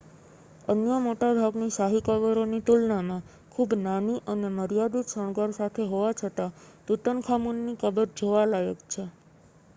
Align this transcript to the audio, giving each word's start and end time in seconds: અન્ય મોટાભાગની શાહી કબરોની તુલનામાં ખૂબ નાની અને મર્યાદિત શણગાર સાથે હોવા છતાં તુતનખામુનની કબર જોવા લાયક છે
અન્ય 0.67 0.95
મોટાભાગની 1.01 1.75
શાહી 1.75 2.01
કબરોની 2.07 2.61
તુલનામાં 2.61 3.21
ખૂબ 3.51 3.71
નાની 3.81 4.17
અને 4.27 4.49
મર્યાદિત 4.53 5.13
શણગાર 5.13 5.55
સાથે 5.55 5.87
હોવા 5.87 6.17
છતાં 6.17 6.57
તુતનખામુનની 6.87 7.79
કબર 7.79 8.07
જોવા 8.17 8.45
લાયક 8.49 8.79
છે 8.91 9.03